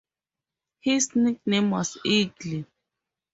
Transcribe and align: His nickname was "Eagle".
His 0.79 1.15
nickname 1.15 1.69
was 1.69 1.99
"Eagle". 2.03 2.65